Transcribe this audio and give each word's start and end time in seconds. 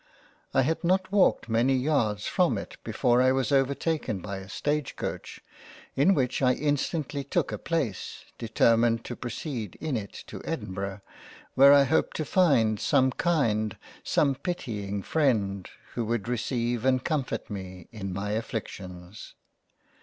I 0.51 0.63
had 0.63 0.83
not 0.83 1.11
walked 1.11 1.47
many 1.47 1.75
yards 1.75 2.25
from 2.25 2.57
it 2.57 2.77
before 2.83 3.21
I 3.21 3.31
was 3.31 3.51
overtaken 3.51 4.17
by 4.19 4.37
a 4.37 4.49
stage 4.49 4.95
coach, 4.95 5.41
in 5.95 6.15
which 6.15 6.41
I 6.41 6.53
instantly 6.53 7.23
took 7.23 7.51
a 7.51 7.59
place, 7.59 8.25
determined 8.39 9.05
to 9.05 9.15
proceed 9.15 9.75
in 9.79 9.95
it 9.95 10.23
to 10.25 10.41
Edinburgh, 10.43 11.01
where 11.53 11.71
I 11.71 11.83
hoped 11.83 12.15
to 12.17 12.25
find 12.25 12.79
some 12.79 13.11
kind 13.11 13.77
some 14.03 14.33
pitying 14.33 15.03
Freind 15.03 15.67
who 15.93 16.03
would 16.05 16.27
receive 16.27 16.83
and 16.83 17.05
comfort 17.05 17.51
me 17.51 17.87
in 17.91 18.11
my 18.11 18.31
afflictions. 18.31 19.35